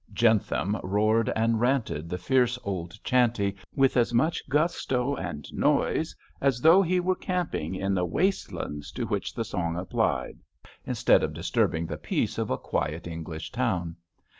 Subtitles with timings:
[0.11, 6.59] Jentham roared and ranted the fierce old chanty with as much gusto and noise as
[6.59, 10.39] though he were camping in the waste lands to which the song applied,
[10.87, 13.95] instead of disturbing the peace of a quiet English town.